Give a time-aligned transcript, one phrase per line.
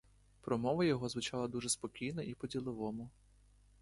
[0.41, 3.09] Промова його звучала дуже спокійно й по-діловому.